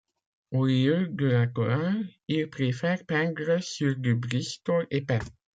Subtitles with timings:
[0.51, 5.19] Au lieu de la toile, il préfère peindre sur du bristol épais.